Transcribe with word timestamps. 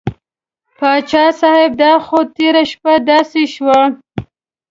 پاچا 0.77 1.25
صاحب 1.39 1.71
دا 1.81 1.91
خو 2.05 2.19
تېره 2.35 2.63
شپه 2.71 2.93
داسې 3.09 3.43
شوه. 3.53 3.79